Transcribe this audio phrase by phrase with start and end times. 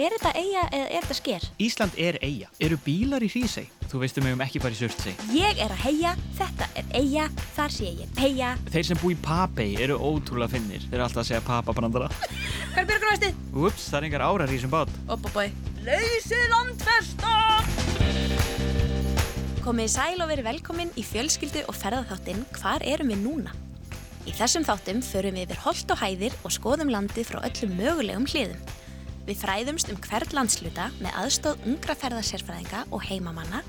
[0.00, 1.42] Er þetta eiga eða er þetta sker?
[1.60, 2.46] Ísland er eiga.
[2.64, 3.66] Eru bílar í Hrísey?
[3.90, 5.12] Þú veistum við um ekki bara í Surtsey.
[5.34, 7.26] Ég er að heia, þetta er eiga,
[7.58, 8.54] þar sé ég heia.
[8.70, 10.86] Þeir sem bú í Papey eru ótrúlega finnir.
[10.86, 12.08] Þeir eru alltaf að segja papabrandara.
[12.70, 13.44] Hvað er björgunarvestið?
[13.60, 14.96] Ups, það er engar árar í þessum bát.
[15.18, 15.44] Oppabæ.
[15.84, 17.36] Lausið landfesta!
[19.60, 23.52] Komið í sæl og verið velkomin í fjölskyldu og ferðarþáttinn Hvar erum við núna?
[24.24, 28.28] Í þessum þáttum förum við yfir holt og hæðir og skoðum landið frá öllum mögulegum
[28.32, 28.70] hliðum.
[29.28, 33.60] Við fræðumst um hvert landsluta með aðstóð ungra ferðarsérfræðinga og heimamanna,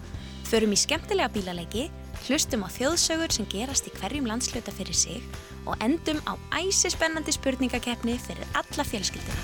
[0.47, 1.89] förum í skemmtilega bílaleiki,
[2.25, 5.21] hlustum á þjóðsögur sem gerast í hverjum landsluta fyrir sig
[5.67, 9.43] og endum á æsispennandi spurningakeppni fyrir alla fjölskylduna.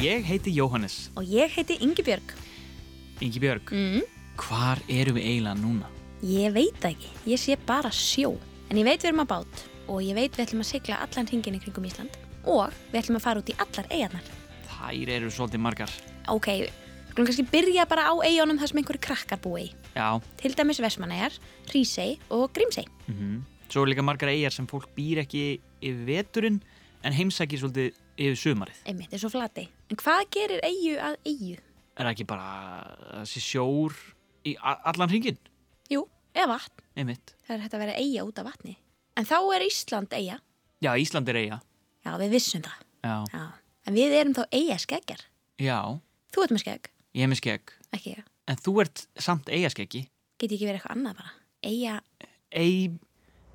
[0.00, 1.10] Ég heiti Jóhannes.
[1.16, 2.30] Og ég heiti Ingi Björg.
[3.20, 4.02] Ingi Björg, Mm.
[4.36, 5.86] hvar eru við eiginlega núna?
[6.22, 8.38] Ég veit ekki, ég sé bara sjó.
[8.70, 11.28] En ég veit við erum á bát og ég veit við ætlum að sigla allan
[11.30, 12.14] hringin í kringum Ísland
[12.46, 14.30] og við ætlum að fara út í allar eigarnar.
[14.70, 15.92] Þær eru svolítið margar.
[16.30, 19.70] Ok, við skulum kannski byrja bara á eigunum þar sem einhverju krakkar búi.
[19.96, 20.08] Já,
[20.40, 21.34] Til dæmis Vestmanæjar,
[21.68, 22.86] Hrísey og Grímsey.
[23.10, 26.56] mm svo eru líka margar eigar sem fólk býr ekki yfir veturinn
[27.06, 28.80] en heimsækir svolítið yfir sumarið.
[28.90, 29.68] Einmitt, eins og flati.
[29.90, 31.54] En hvað gerir eigu að eigu?
[31.94, 32.48] Er það ekki bara
[33.20, 33.94] þessi sjór
[34.50, 35.38] í allan hringin?
[35.90, 36.02] Jú,
[36.34, 36.82] eða vatn.
[36.98, 37.34] Einmitt.
[37.46, 38.74] Það er hægt að vera eiga út af vatni.
[39.18, 40.38] En þá er Ísland eiga.
[40.80, 41.58] Já, Ísland er eiga.
[42.06, 42.78] Já, við vissum það.
[43.04, 43.16] Já.
[43.34, 43.42] Já.
[43.88, 45.22] En við erum þá eiga skeggjar.
[45.60, 45.78] Já,
[46.30, 46.84] Þú ert með skegg,
[47.18, 47.72] ég hef með skegg.
[47.96, 48.24] ekki ég.
[48.48, 50.04] En þú ert samt eigaskeggi.
[50.38, 51.32] Get ekki verið eitthvað annað bara.
[51.66, 51.96] Eiga,
[52.50, 52.90] Ei...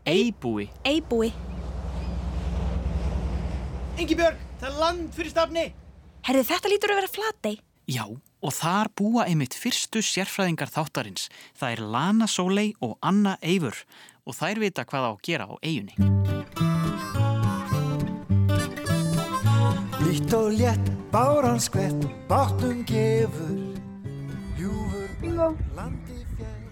[0.06, 0.68] Eibúi.
[0.86, 1.32] eibúi.
[3.98, 5.64] Ingi Björg, það er land fyrir stafni.
[6.28, 7.54] Herðu, þetta lítur að vera flatei.
[7.90, 11.30] Já, og þar búa einmitt fyrstu sérfræðingar þáttarins.
[11.58, 13.78] Það er Lana Sóley og Anna Eivur
[14.26, 15.96] og þær vita hvað á að gera á eigunni.
[20.06, 23.60] Lítt og létt, báran skvett, bátnum gefur,
[24.58, 26.66] ljúfur, landi fjell.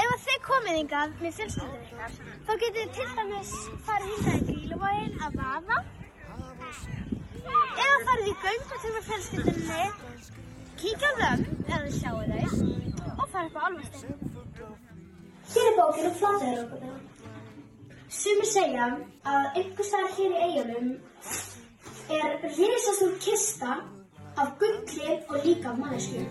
[0.00, 2.12] Ef að þið komið hingað með fjölskyldunum ykkar,
[2.46, 3.52] þá getið þið til dæmis
[3.88, 5.78] farið hingað í gríluvógin að vaða.
[7.40, 9.84] Ef að farið í göngutur með fjölskyldunni,
[10.80, 12.48] kíkja á þau, ef þið sjáu þau,
[13.18, 14.19] og farið upp á alvarstein.
[15.50, 16.82] Hér er bókin flótaður okkur.
[18.10, 18.86] Sumi segja
[19.26, 20.92] að einhver staðar hér í eigunum
[22.14, 23.80] er risastór kista
[24.36, 26.22] af gulli og líka af mannesku.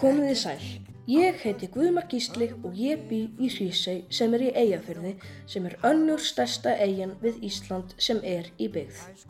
[0.00, 0.79] Komið þið sæl.
[1.10, 5.16] Ég heiti Guðmar Gísli og ég bý í Hrísey sem er í Eyjafyrði
[5.50, 9.24] sem er önnur stærsta eigin við Ísland sem er í byggð.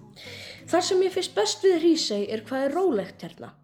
[0.68, 3.54] Þar sem ég finnst best við Hrísey er hvað er rólegt hérna.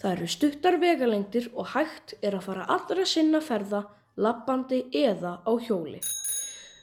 [0.00, 3.84] Það eru stuttar vegalengdir og hægt er að fara allra sinna ferða,
[4.16, 6.02] lappandi eða á hjóli.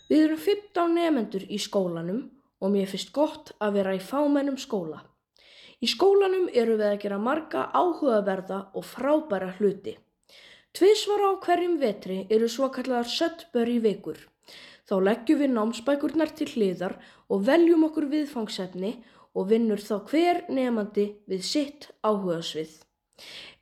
[0.07, 2.27] Við erum 15 nefendur í skólanum
[2.63, 5.03] og mér finnst gott að vera í fámennum skóla.
[5.83, 9.99] Í skólanum eru við að gera marga áhugaverða og frábæra hluti.
[10.77, 14.19] Tvisvar á hverjum vetri eru svo kallar söttbör í vikur.
[14.85, 16.93] Þá leggjum við námsbækurnar til hliðar
[17.29, 18.91] og veljum okkur viðfangsefni
[19.33, 22.69] og vinnur þá hver nefandi við sitt áhugasvið.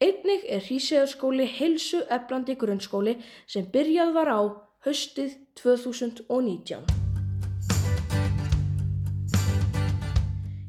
[0.03, 3.15] Einnig er Hrísegjarskóli heilsu eflandi grunnskóli
[3.47, 4.39] sem byrjað var á
[4.85, 6.83] haustið 2019.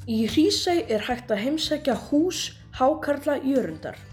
[0.09, 2.47] Í Hrísey er hægt að heimsækja hús
[2.79, 4.08] Hákarla Jörundar.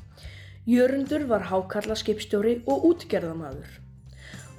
[0.65, 3.67] Jörundur var Hákarla skipstjóri og útgerðamaður.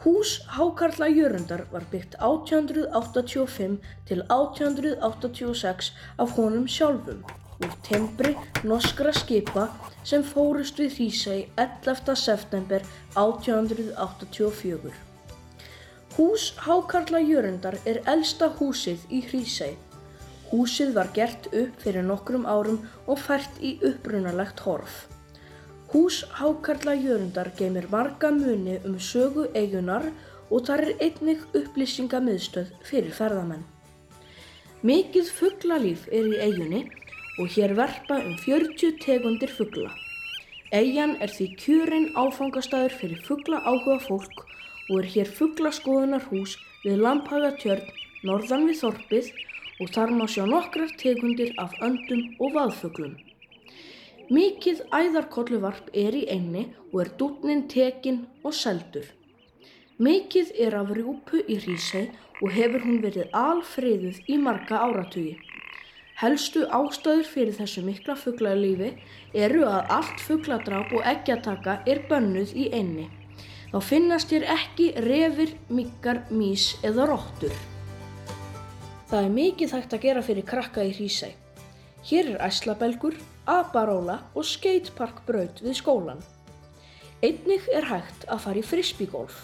[0.04, 7.24] Hús Hákarla Jörundar var byggt 1885 til 1886 af honum sjálfum
[7.58, 9.64] úr tembri norskra skipa
[10.04, 12.14] sem fórust við Hrísey 11.
[12.14, 14.94] september 1884.
[16.14, 19.74] Hús Hákarla Jörundar er elsta húsið í Hrísey.
[20.54, 25.08] Húsið var gert upp fyrir nokkrum árum og fært í upprunalegt horf.
[25.92, 30.08] Hús Hákarla Jörundar geymir marga muni um sögu eigunar
[30.50, 33.62] og þar er einnig upplýsingamiðstöð fyrir ferðamenn.
[34.82, 36.80] Mikið fugglalíf er í eigunni
[37.38, 39.92] og hér verpa um 40 tegundir fuggla.
[40.74, 44.42] Eyjan er því kjörinn áfangastæður fyrir fuggla áhuga fólk
[44.90, 47.94] og er hér fugglaskoðunarhús við Lamphagatjörn
[48.26, 49.30] norðan við Þorpið
[49.78, 53.14] og þar má sjá nokkrar tegundir af öndum og vaðfuglum.
[54.26, 59.04] Mikið æðarkolluvarp er í einni og er dútnin tekin og seldur.
[60.02, 62.08] Mikið er af rjúpu í Hrísey
[62.40, 65.36] og hefur hún verið alfriðuð í marga áratugi.
[66.18, 68.90] Helstu ástæður fyrir þessu mikla fugglalífi
[69.46, 73.06] eru að allt fuggladráp og eggjataka er bönnuð í einni.
[73.70, 77.54] Þá finnast hér ekki refir, myggar, mís eða róttur.
[79.06, 81.30] Það er mikið hægt að gera fyrir krakka í Hrísæ.
[82.06, 83.16] Hér er æslabelgur,
[83.50, 86.20] aparóla og skateparkbraut við skólan.
[87.18, 89.40] Einnig er hægt að fara í frisbygolf.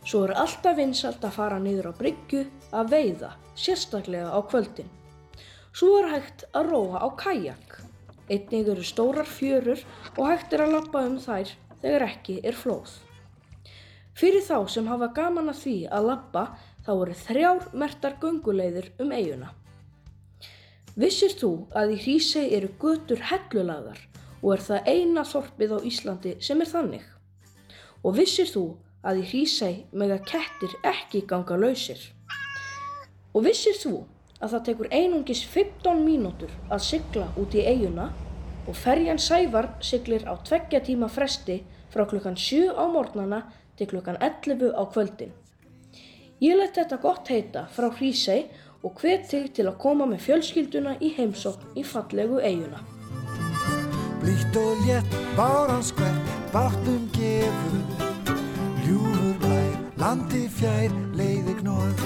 [0.00, 4.88] Svo er alltaf vinsalt að fara niður á bryggju að veiða, sérstaklega á kvöldin.
[5.76, 7.82] Svo er hægt að róa á kajak.
[8.24, 9.84] Einnig eru stórar fjörur
[10.16, 11.52] og hægt er að lappa um þær
[11.84, 13.00] þegar ekki er flóð.
[14.16, 16.50] Fyrir þá sem hafa gaman að því að lappa
[16.86, 19.58] þá eru þrjár mertar gönguleiðir um eiguna.
[20.92, 24.00] Vissir þú að í Hrísei eru götur hellulagðar
[24.42, 27.04] og er það eina þorpið á Íslandi sem er þannig?
[28.04, 28.64] Og vissir þú
[29.00, 31.96] að í Hrísei mega kettir ekki ganga lausir?
[33.32, 34.02] Og vissir þú
[34.42, 38.10] að það tekur einungis 15 mínútur að sigla út í eiguna
[38.68, 41.62] og ferjan Sævar siglir á tveggja tíma fresti
[41.94, 43.46] frá klukkan 7 á morgnana
[43.80, 45.32] til klukkan 11 á kvöldin.
[46.42, 48.50] Ég let þetta gott heita frá Hrísei
[48.82, 52.80] og hvet þig til að koma með fjölskylduna í heimsókn í fallegu eiguna.
[54.22, 57.80] Blítt og létt, báran skvert, báttum gefur
[58.84, 62.02] Ljúfur blær, landi fjær, leiði gnóð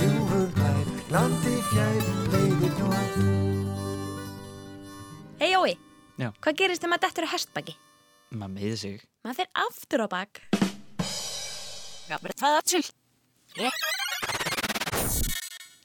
[0.00, 3.18] Ljúfur blær, landi fjær, leiði gnóð
[5.42, 5.74] Hei Jói,
[6.18, 7.76] Já, hvað gerist þegar maður dettur á hestbaki?
[8.34, 9.02] maður meði sig.
[9.22, 10.42] Maður fer aftur á bak.
[12.10, 12.90] Já, bara það aftur.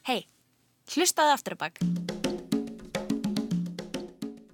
[0.08, 0.20] Hei,
[0.94, 1.74] hlustaðu aftur á bak.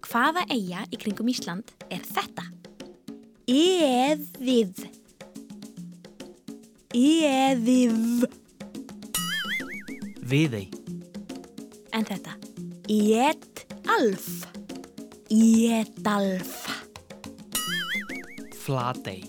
[0.07, 2.45] Hvaða eiga í kringum Ísland er þetta?
[3.51, 4.77] Eðið.
[6.97, 8.25] Eðið.
[10.27, 10.67] Viðei,
[11.95, 12.33] En þetta?
[12.91, 14.27] Étalf.
[15.31, 16.67] Étalf.
[18.67, 19.23] Flatei,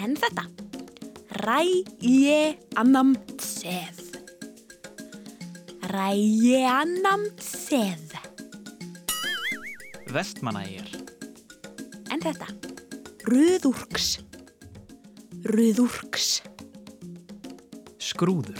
[0.00, 0.44] En þetta?
[1.40, 3.99] Ræjeanamtsef.
[5.90, 8.14] Ræjeanamtsef.
[10.10, 10.86] Vestmanægir,
[12.10, 12.46] En þetta?
[13.30, 14.08] Rúðúrks.
[15.46, 16.40] Rúðúrks.
[18.02, 18.58] Skrúður,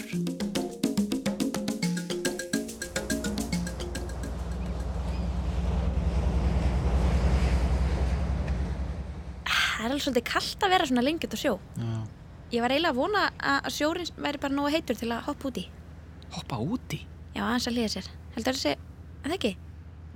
[9.45, 11.53] Það er alveg svolítið kallt að vera svona lengi út á sjó.
[11.79, 11.91] Já.
[12.51, 13.23] Ég var eiginlega að vona
[13.53, 15.65] að sjórinn væri bara nógu heitur til að hoppa út í.
[16.31, 16.99] hoppa úti.
[17.35, 18.07] Já, aðeins að líða sér.
[18.35, 18.73] Heldur þessi,
[19.21, 19.51] að það ekki?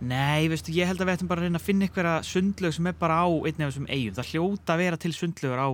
[0.06, 2.89] Nei, veistu, ég held að við ættum bara að reyna að finna einhverja sundlaug sem
[2.91, 4.15] er bara á einni af þessum eigum.
[4.17, 5.69] Það hljóta að vera til sundlaugur á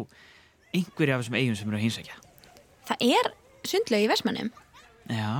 [0.78, 2.20] einhverja af þessum eigum sem eru að hinsækja.
[2.92, 3.32] Það er
[3.72, 4.52] sundlaug í Vestmannum
[5.10, 5.34] Já,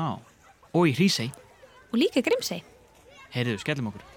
[0.74, 1.30] og í Hrísei.
[1.92, 2.64] og líka Grímsey.
[3.36, 4.08] Heyrðu, skellum okkur.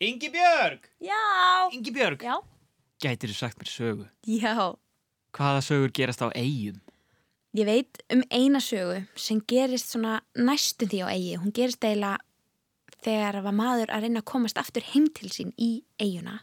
[0.00, 0.80] Ingi Björg!
[1.00, 1.70] Já.
[1.72, 2.22] Ingi Björg!
[2.22, 2.40] Já.
[3.00, 4.06] Gætir þú sagt mér sögu?
[4.28, 4.76] Já.
[5.32, 6.80] Hvaða sögur gerast á eigum?
[7.56, 11.38] Ég veit um eina sögu sem gerist svona næstum því á eigi.
[11.40, 12.20] Hún gerist eiginlega
[13.00, 16.42] þegar var maður að reyna að komast aftur heim til sín í eiguna.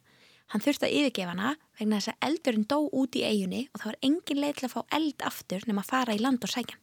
[0.50, 3.90] Hann þurfti að yfirgefa hana vegna þess að eldurinn dó út í eigunni og það
[3.92, 6.80] var engin leið til að fá eld aftur nema að fara í land og sækja.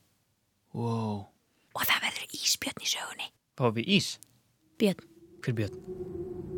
[0.77, 1.25] Wow.
[1.75, 3.33] Og það verður íspjörn í sögunni.
[3.59, 4.11] Fáum við ís?
[4.79, 5.09] Björn.
[5.43, 6.53] Hver Björn?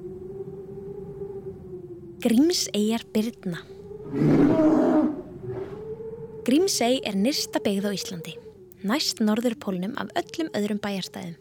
[2.17, 3.59] Grímseyjar Byrna
[6.47, 8.33] Grímsey er nyrsta byggð á Íslandi,
[8.89, 11.35] næst norðurpólnum af öllum öðrum bæjarstæðum.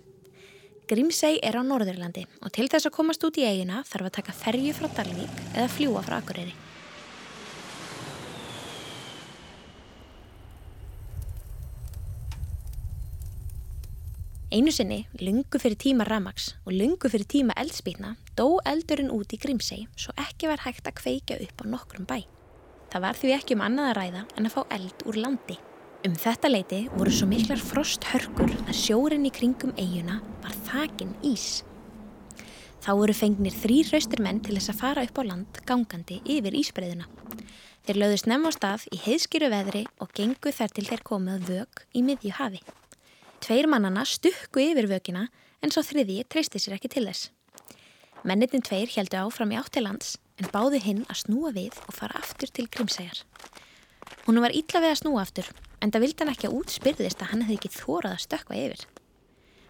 [0.92, 4.36] Grímsey er á Norðurlandi og til þess að komast út í eigina þarf að taka
[4.36, 6.52] ferju frá Dalvík eða fljúa frá Akureyri.
[14.56, 19.40] Einu sinni, lungu fyrir tíma ramags og lungu fyrir tíma eldspýtna, dó eldurinn út í
[19.42, 22.22] Grímsey svo ekki var hægt að kveikja upp á nokkrum bæ.
[22.88, 25.58] Það var því ekki um annað að ræða en að fá eld úr landi.
[26.08, 31.66] Um þetta leiti voru svo miklar frosthörkur að sjórin í kringum eiguna var þakin ís.
[32.80, 36.56] Þá voru fengnir þrýr raustir menn til þess að fara upp á land gangandi yfir
[36.62, 37.12] ísbreiðuna.
[37.84, 41.86] Þeir lögðu snemma á stað í heiðskýru veðri og gengu þar til þeir komið vög
[41.92, 42.64] í miðju hafi.
[43.46, 45.28] Tveir mannana stukku yfir vökina
[45.62, 47.28] en svo þriði treysti sér ekki til þess.
[48.26, 51.94] Mennitin tveir heldu áfram í átt til lands en báðu hinn að snúa við og
[51.94, 53.22] fara aftur til Grímsæjar.
[54.26, 57.32] Hún var illa við að snúa aftur en það vildi hann ekki að útspyrðist að
[57.36, 58.84] hann hefði ekki þórað að stökkva yfir.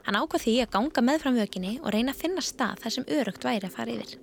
[0.07, 3.11] Hann ákvað því að ganga með fram vökinni og reyna að finna stað þar sem
[3.19, 4.15] örugt væri að fara yfir.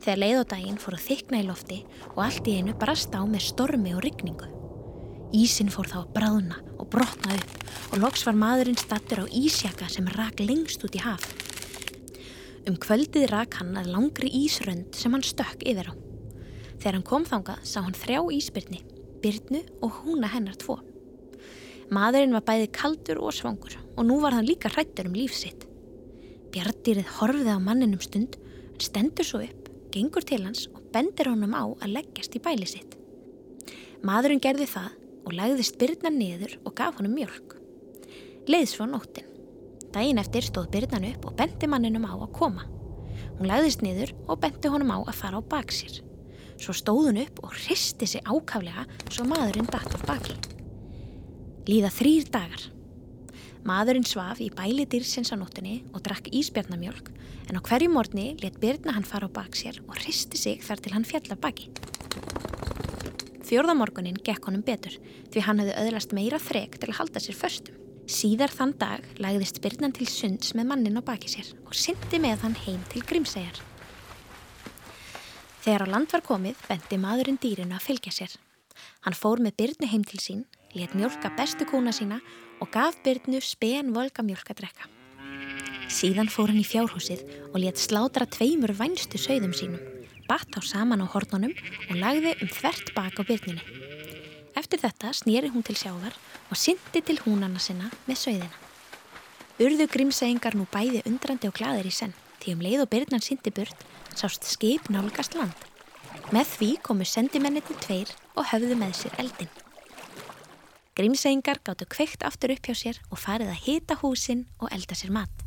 [0.00, 1.82] Þegar leið og daginn fór að þykna í lofti
[2.14, 4.55] og allt í einu brast á með stormi og rigningu.
[5.34, 9.88] Ísin fór þá að bráðna og brotna upp og loks var maðurinn stattur á ísjaka
[9.90, 11.24] sem rak lengst út í haf.
[12.66, 15.94] Um kvöldið rak hann að langri ísrönd sem hann stökk yfir á.
[16.78, 18.82] Þegar hann kom þangað sá hann þrjá ísbyrni,
[19.22, 20.78] byrnu og húna hennar tvo.
[21.90, 25.66] Maðurinn var bæði kaldur og svangur og nú var hann líka hrættur um lífsitt.
[26.54, 31.54] Bjardýrið horfið á manninum stund, hann stendur svo upp, gengur til hans og bendir honum
[31.54, 32.94] á að leggjast í bæli sitt.
[34.06, 34.94] Maðurinn gerði það
[35.26, 37.56] og lagðist byrnan niður og gaf honum mjölk.
[38.46, 39.26] Leiðs svo nóttin.
[39.90, 42.66] Dægin eftir stóð byrnan upp og bendi manninum á að koma.
[43.36, 45.98] Hún lagðist niður og bendi honum á að fara á baksir.
[46.56, 50.38] Svo stóð hún upp og hristi sig ákaflega svo maðurinn datt á baki.
[51.66, 52.62] Líða þrýr dagar.
[53.66, 57.10] Maðurinn svaf í bæli dýrsins á nóttinni og drakk ísbjarnamjölk
[57.50, 60.94] en á hverju morgni let byrna hann fara á baksir og hristi sig þar til
[60.94, 61.72] hann fjallar baki.
[63.46, 64.96] Fjórðamorgunin gekk honum betur
[65.30, 67.76] því hann hefði öðlast meira þrek til að halda sér förstum.
[68.10, 72.42] Síðar þann dag lagðist byrnan til sunds með mannin á baki sér og syndi með
[72.42, 73.60] hann heim til Grímsæjar.
[75.62, 78.36] Þegar á land var komið bendi maðurinn dýrinu að fylgja sér.
[79.06, 82.20] Hann fór með byrnu heim til sín, let mjölka bestu kúna sína
[82.62, 84.90] og gaf byrnu spen volga mjölkadrekka.
[85.86, 87.22] Síðan fór hann í fjárhúsið
[87.52, 89.82] og let slátra tveimur vænstu sögðum sínum,
[90.28, 91.54] batt á saman á hornunum
[91.90, 93.62] og lagði um þvert bak á byrninu.
[94.56, 96.14] Eftir þetta snýri hún til sjávar
[96.50, 98.56] og syndi til húnana sinna með sögðina.
[99.56, 103.52] Urðu grímsæingar nú bæði undrandi og gladir í senn, því um leið og byrnan syndi
[103.52, 105.54] burt sást skip nálgast land.
[106.32, 109.52] Með því komu sendimenniti tveir og höfðu með sér eldin.
[110.96, 115.12] Grímsæingar gáttu kveikt aftur upp hjá sér og farið að hita húsin og elda sér
[115.12, 115.45] mat.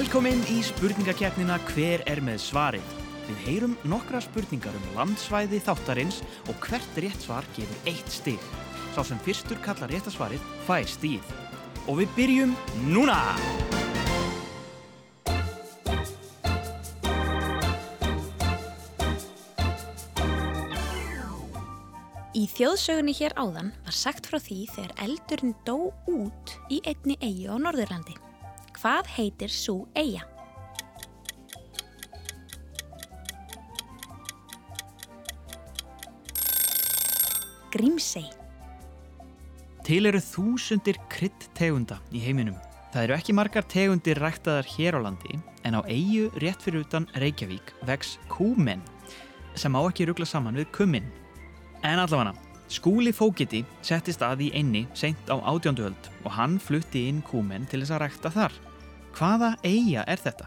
[0.00, 2.92] Velkomin í spurningakeppnina Hver er með svarið?
[3.26, 8.46] Við heyrum nokkra spurningar um landsvæði þáttarins og hvert rétt svar gefur eitt stig.
[8.94, 11.34] Sá sem fyrstur kallar réttasvarið fær stíð.
[11.84, 12.54] Og við byrjum
[12.88, 13.18] núna!
[22.32, 27.52] Í þjóðsögunni hér áðan var sagt frá því þegar eldurinn dó út í einni eigu
[27.52, 28.16] á Norðurlandi.
[28.80, 30.22] Hvað heitir svo eiga?
[37.74, 38.24] Grímsey.
[39.84, 42.56] Til eru þúsundir kryddtegunda í heiminum.
[42.94, 45.36] Það eru ekki margar tegundir ræktaðar hér á landi
[45.68, 48.80] en á eigu rétt fyrir utan Reykjavík vex kúmen
[49.60, 51.12] sem á ekki ruggla saman við kummin.
[51.84, 52.32] En allavega,
[52.72, 57.84] skúli fókiti settist að í einni seint á átjánduöld og hann flutti inn kúmen til
[57.84, 58.60] þess að rækta þar.
[59.16, 60.46] Hvaða eiga er þetta?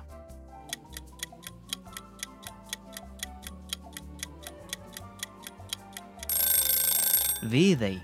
[7.52, 7.98] Viðei.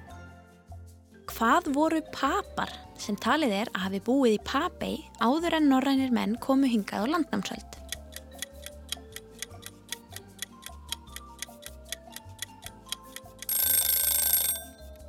[1.31, 6.35] Hvað voru papar sem talið er að hafi búið í Papei áður en norrænir menn
[6.43, 7.77] komu hingað á landnámsöld?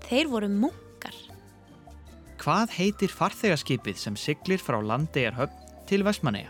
[0.07, 0.90] Þeir voru munkar.
[2.41, 6.49] Hvað heitir farþegarskipið sem siglir frá Landeyjarhöfn til Vestmanneia?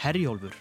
[0.00, 0.52] Herjólfur.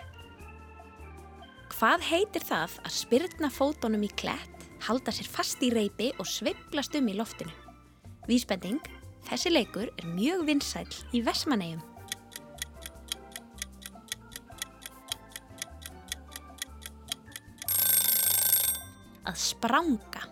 [1.75, 6.96] Hvað heitir það að spyrna fótunum í klett, halda sér fast í reypi og sveiplast
[6.96, 7.51] um í loftinu?
[8.32, 8.79] Vísbending,
[9.27, 11.88] þessi leikur er mjög vinsæl í Vestmannegjum.
[19.29, 20.25] Að spranga.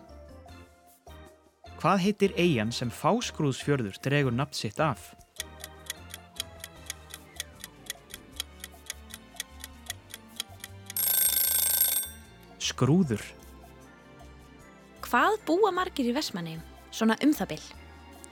[1.78, 5.12] Hvað heitir eigin sem fáskrúðsfjörður dregur nafn sitt af?
[12.58, 13.22] Skrúður.
[15.06, 16.64] Hvað búa margir í Vestmannegjum?
[16.90, 17.68] Svona um það byll.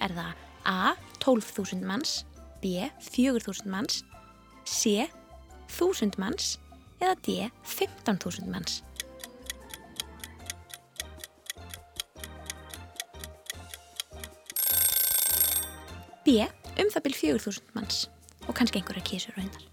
[0.02, 0.96] Er það A.
[1.22, 2.24] 12.000 manns,
[2.62, 2.90] B.
[3.06, 4.02] 4.000 manns,
[4.66, 5.06] C.
[5.70, 6.56] 1.000 manns
[6.98, 7.38] eða D.
[7.62, 8.82] 15.000 manns?
[16.26, 16.42] B.
[16.74, 17.98] Um það byrj 4.000 manns
[18.48, 19.66] og kannski einhverja kísur og hinnar.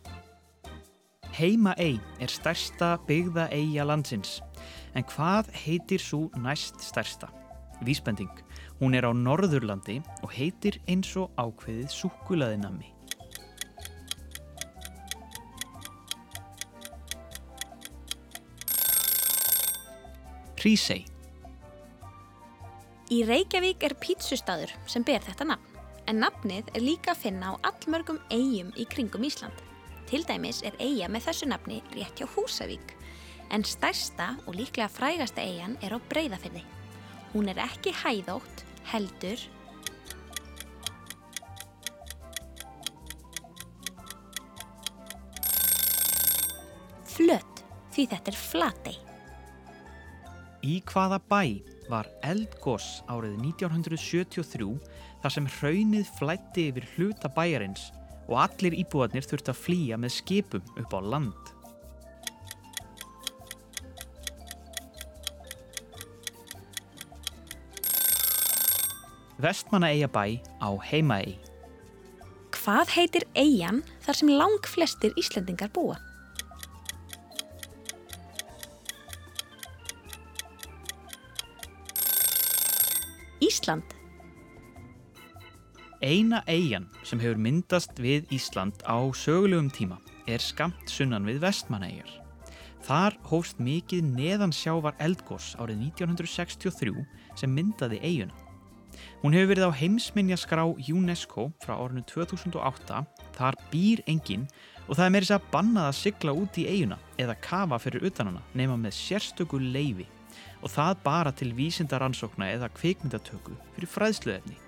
[1.33, 4.35] Heimaey er stærsta byggða eiga landsins.
[4.93, 7.31] En hvað heitir svo næst stærsta?
[7.81, 8.29] Vísbending.
[8.77, 12.93] Hún er á Norðurlandi og heitir eins og ákveðið Súkulaðinami.
[20.61, 21.01] Prísei
[23.09, 25.72] Í Reykjavík er pítsustadur sem ber þetta nafn
[26.13, 29.55] en nafnið er líka að finna á allmörgum eigum í kringum Ísland.
[30.05, 32.93] Til dæmis er eiga með þessu nafni rétt hjá Húsavík,
[33.49, 36.61] en stærsta og líklega frægasta eigan er á Breiðafirði.
[37.33, 39.41] Hún er ekki hæðótt, heldur
[47.13, 48.97] flöt, því þetta er flatei.
[50.63, 51.41] Í hvaða bæ
[51.89, 54.69] var eldgoss árið 1973
[55.23, 57.87] þar sem hraunið flætti yfir hluta bæjarins
[58.27, 61.51] og allir íbúarnir þurfti að flýja með skipum upp á land.
[69.43, 71.39] Vestmanna eigabæ á heimaei.
[72.55, 75.97] Hvað heitir eigan þar sem lang flestir Íslendingar búa?
[83.43, 83.92] Ísland.
[86.03, 92.09] Eina eigin sem hefur myndast við Ísland á sögulegum tíma er skamt sunnan við Vestmannaeyjar.
[92.83, 97.05] Þar hófst mikið neðansjávar eldgoss árið 1963
[97.39, 98.35] sem myndaði eiguna.
[99.21, 102.99] Hún hefur verið á heimsminjaskrá UNESCO frá árinu 2008,
[103.39, 104.43] þar býr enginn
[104.89, 108.43] og það er meirins að bannað að sigla út í eiguna eða kafa fyrir utanana
[108.51, 110.09] nema með sérstöku leifi
[110.59, 114.59] og það bara til vísindaransókna eða kvikmyndatöku fyrir fræðsluefni.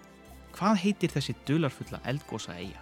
[0.55, 2.79] Hvað heitir þessi dularfulla eldgósa eiga?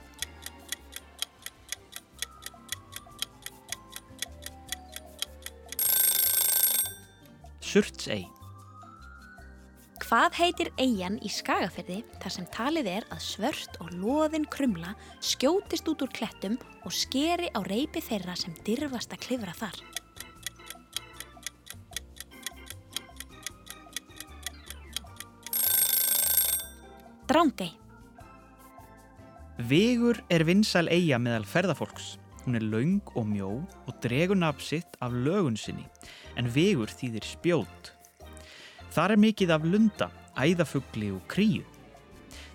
[7.74, 8.28] Surtsei.
[10.04, 14.94] Hvað heitir eigin í Skagafyrði þar sem talið er að svört og loðin krumla
[15.26, 19.93] skjótist út úr klettum og skeri á reypi þeirra sem dirfast að klifra þar?
[27.28, 27.72] Drángei.
[29.58, 32.18] Vegur er vinsæl eiga meðal ferðafólks.
[32.44, 35.86] Hún er laung og mjó og dregur nafn sitt af lögun sinni,
[36.36, 37.94] en vegur þýðir spjót.
[38.92, 41.64] Þar er mikið af lunda, æðafugli og kríu.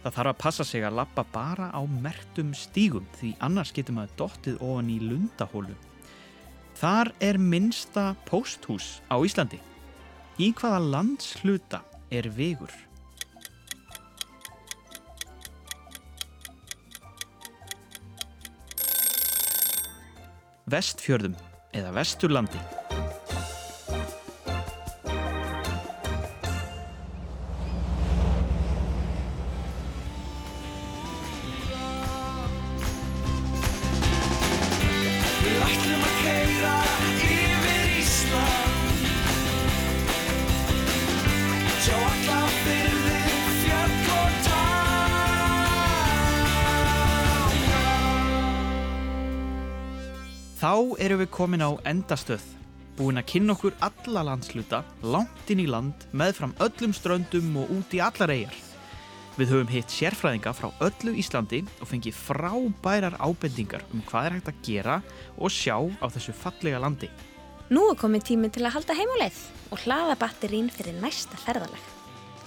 [0.03, 4.19] Það þarf að passa sig að lappa bara á mertum stígum því annars getur maður
[4.21, 5.79] dottið ofan í lundahólu.
[6.77, 9.63] Þar er minnsta pósthús á Íslandi.
[10.37, 11.81] Í hvaða landsluta
[12.13, 12.88] er vegur?
[20.69, 21.37] Vestfjörðum
[21.73, 22.61] eða Vesturlandi.
[50.69, 52.43] Þá erum við komin á endastöð,
[52.99, 57.95] búin að kynna okkur alla landsluta, langt inn í land, meðfram öllum ströndum og út
[57.97, 58.59] í allar eigjar.
[59.39, 64.53] Við höfum hitt sérfræðinga frá öllu Íslandi og fengið frábærar ábendingar um hvað er hægt
[64.53, 64.99] að gera
[65.39, 67.09] og sjá á þessu fallega landi.
[67.73, 69.41] Nú er komið tíminn til að halda heimuleið
[69.73, 71.81] og hlaða batterín fyrir næsta ferðalag.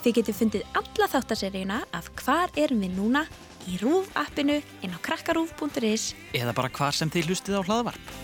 [0.06, 3.26] Þið getur fundið alla þáttaseríuna af hvar erum við núna
[3.70, 6.12] í RÚF appinu inn á krakkarúf.is.
[6.38, 8.16] Eða bara hvar sem þið hlustið á hlaðvarp.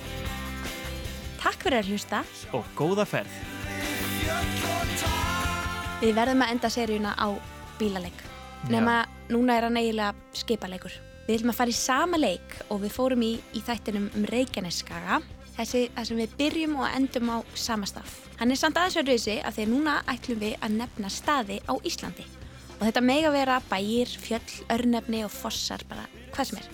[1.41, 2.23] Takk fyrir að hlusta.
[2.58, 3.36] Og góða ferð.
[6.02, 7.28] Við verðum að enda seríuna á
[7.80, 8.19] bílaleik.
[8.67, 10.93] Nefna núna er hann eiginlega skipaleikur.
[11.28, 15.19] Við ætlum að fara í sama leik og við fórum í, í þættinum um Reykjaneskaga.
[15.58, 18.12] Þessi þar sem við byrjum og endum á sama stað.
[18.38, 21.58] Hann er samt aðeins verið þessi af því að núna ætlum við að nefna staði
[21.65, 22.28] á Íslandi.
[22.78, 26.68] Og þetta mega vera bæir, fjöll, örnefni og fossar, bara hvað sem er.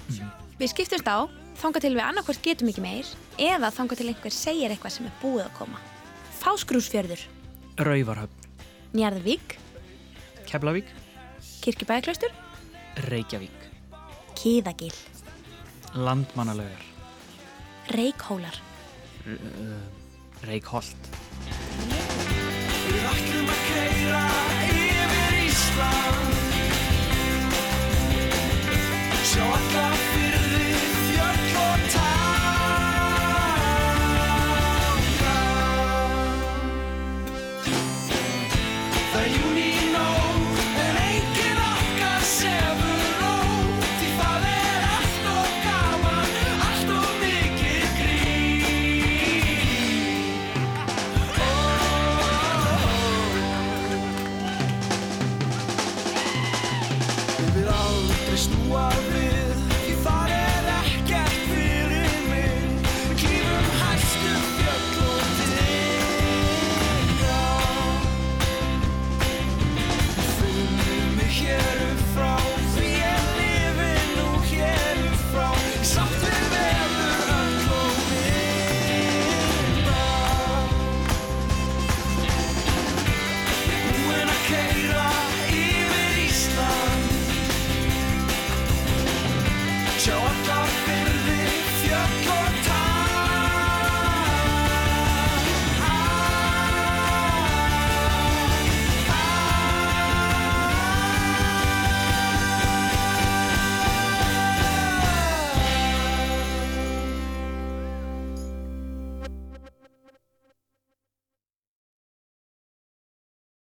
[0.59, 1.23] Við skiptumst á,
[1.61, 3.07] þanga til við annarkvort getum ekki meir
[3.39, 5.79] eða þanga til einhver segir eitthvað sem er búið að koma.
[6.41, 7.23] Fáskrúsfjörður,
[7.79, 8.49] Rauvarhöfn,
[8.97, 9.55] Njarðvík,
[10.49, 10.91] Keflavík,
[11.63, 12.35] Kirkjubæðaklaustur,
[13.07, 13.69] Reykjavík,
[14.37, 14.91] Kíðagil,
[15.95, 16.83] Landmannalaugar,
[17.95, 18.59] Reykhólar,
[20.43, 21.11] Reykholt.
[22.83, 23.92] Við ætlum að keyra
[29.33, 30.02] short life.